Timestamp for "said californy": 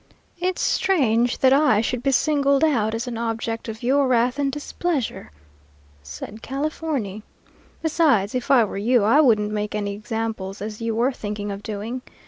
6.01-7.21